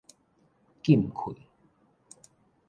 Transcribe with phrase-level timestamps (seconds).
[0.81, 1.37] 禁氣